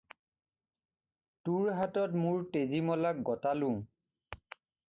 [1.49, 3.73] তোৰ হাতত মোৰ তেজীমলাক গতালোঁ।